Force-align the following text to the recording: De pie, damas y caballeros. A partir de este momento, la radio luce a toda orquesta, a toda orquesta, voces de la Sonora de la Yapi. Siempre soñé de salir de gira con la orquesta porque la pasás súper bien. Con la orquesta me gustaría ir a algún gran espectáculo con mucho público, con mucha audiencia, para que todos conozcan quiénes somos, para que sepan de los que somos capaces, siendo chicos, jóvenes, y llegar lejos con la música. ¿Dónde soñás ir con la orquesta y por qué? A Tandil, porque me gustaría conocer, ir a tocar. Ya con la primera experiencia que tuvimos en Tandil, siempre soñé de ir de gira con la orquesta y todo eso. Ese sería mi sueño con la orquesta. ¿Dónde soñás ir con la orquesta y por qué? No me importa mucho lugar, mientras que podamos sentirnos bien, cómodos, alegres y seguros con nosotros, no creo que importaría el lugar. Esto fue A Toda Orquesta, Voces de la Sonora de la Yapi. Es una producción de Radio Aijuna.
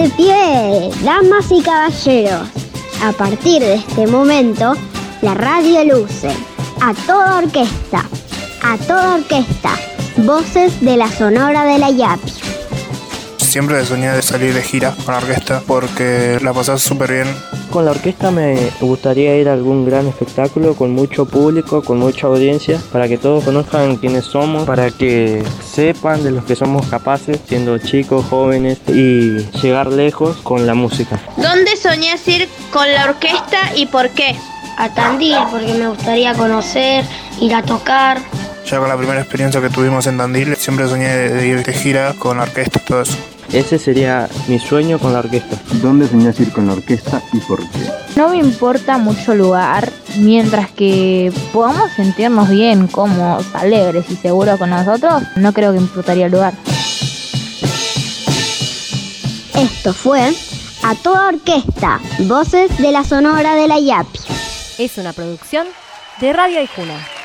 De 0.00 0.08
pie, 0.16 0.90
damas 1.04 1.50
y 1.50 1.60
caballeros. 1.60 2.48
A 3.04 3.12
partir 3.12 3.60
de 3.60 3.74
este 3.74 4.06
momento, 4.06 4.72
la 5.20 5.34
radio 5.34 5.84
luce 5.84 6.30
a 6.80 6.94
toda 7.06 7.36
orquesta, 7.36 8.06
a 8.62 8.78
toda 8.78 9.16
orquesta, 9.16 9.72
voces 10.24 10.80
de 10.80 10.96
la 10.96 11.10
Sonora 11.10 11.66
de 11.66 11.78
la 11.78 11.90
Yapi. 11.90 12.59
Siempre 13.50 13.84
soñé 13.84 14.12
de 14.12 14.22
salir 14.22 14.54
de 14.54 14.62
gira 14.62 14.94
con 15.04 15.12
la 15.12 15.18
orquesta 15.18 15.60
porque 15.66 16.38
la 16.40 16.52
pasás 16.52 16.82
súper 16.82 17.10
bien. 17.10 17.26
Con 17.72 17.84
la 17.84 17.90
orquesta 17.90 18.30
me 18.30 18.70
gustaría 18.80 19.36
ir 19.38 19.48
a 19.48 19.54
algún 19.54 19.84
gran 19.84 20.06
espectáculo 20.06 20.76
con 20.76 20.92
mucho 20.92 21.26
público, 21.26 21.82
con 21.82 21.98
mucha 21.98 22.28
audiencia, 22.28 22.80
para 22.92 23.08
que 23.08 23.18
todos 23.18 23.42
conozcan 23.42 23.96
quiénes 23.96 24.26
somos, 24.26 24.66
para 24.66 24.92
que 24.92 25.42
sepan 25.64 26.22
de 26.22 26.30
los 26.30 26.44
que 26.44 26.54
somos 26.54 26.86
capaces, 26.86 27.40
siendo 27.48 27.76
chicos, 27.78 28.24
jóvenes, 28.30 28.78
y 28.86 29.38
llegar 29.60 29.88
lejos 29.88 30.36
con 30.44 30.64
la 30.64 30.74
música. 30.74 31.18
¿Dónde 31.36 31.76
soñás 31.76 32.28
ir 32.28 32.48
con 32.72 32.88
la 32.92 33.06
orquesta 33.06 33.72
y 33.74 33.86
por 33.86 34.10
qué? 34.10 34.36
A 34.78 34.94
Tandil, 34.94 35.38
porque 35.50 35.74
me 35.74 35.88
gustaría 35.88 36.34
conocer, 36.34 37.04
ir 37.40 37.52
a 37.52 37.64
tocar. 37.64 38.20
Ya 38.64 38.78
con 38.78 38.88
la 38.88 38.96
primera 38.96 39.20
experiencia 39.20 39.60
que 39.60 39.70
tuvimos 39.70 40.06
en 40.06 40.18
Tandil, 40.18 40.54
siempre 40.54 40.86
soñé 40.86 41.08
de 41.08 41.48
ir 41.48 41.64
de 41.64 41.72
gira 41.72 42.14
con 42.16 42.36
la 42.36 42.44
orquesta 42.44 42.78
y 42.80 42.84
todo 42.84 43.02
eso. 43.02 43.18
Ese 43.52 43.80
sería 43.80 44.28
mi 44.46 44.60
sueño 44.60 44.98
con 45.00 45.12
la 45.12 45.18
orquesta. 45.18 45.56
¿Dónde 45.82 46.06
soñás 46.06 46.38
ir 46.38 46.52
con 46.52 46.68
la 46.68 46.74
orquesta 46.74 47.20
y 47.32 47.38
por 47.38 47.58
qué? 47.58 47.90
No 48.14 48.28
me 48.28 48.38
importa 48.38 48.96
mucho 48.96 49.34
lugar, 49.34 49.90
mientras 50.18 50.70
que 50.70 51.32
podamos 51.52 51.90
sentirnos 51.96 52.48
bien, 52.48 52.86
cómodos, 52.86 53.46
alegres 53.54 54.08
y 54.08 54.16
seguros 54.16 54.56
con 54.56 54.70
nosotros, 54.70 55.22
no 55.34 55.52
creo 55.52 55.72
que 55.72 55.78
importaría 55.78 56.26
el 56.26 56.32
lugar. 56.32 56.54
Esto 59.54 59.92
fue 59.94 60.32
A 60.84 60.94
Toda 60.94 61.28
Orquesta, 61.28 62.00
Voces 62.20 62.78
de 62.78 62.92
la 62.92 63.04
Sonora 63.04 63.56
de 63.56 63.66
la 63.66 63.80
Yapi. 63.80 64.20
Es 64.78 64.96
una 64.96 65.12
producción 65.12 65.66
de 66.20 66.32
Radio 66.32 66.60
Aijuna. 66.60 67.19